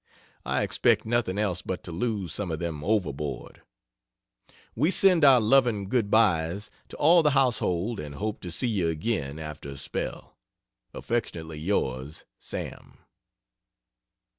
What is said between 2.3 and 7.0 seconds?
some of them overboard. We send our loving good byes to